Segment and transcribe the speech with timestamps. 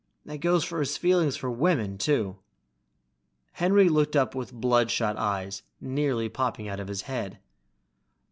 [0.25, 2.37] That goes for his feelings for women, too."
[3.51, 7.37] Henry looked up with bloodshot eyes nearly popping out of his head.